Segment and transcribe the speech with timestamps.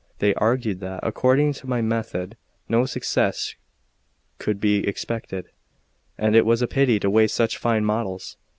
[0.17, 2.35] They argued that, according to my method,
[2.67, 3.53] no success
[4.39, 5.51] could be expected,
[6.17, 8.35] and it was a pity to waste such fine models.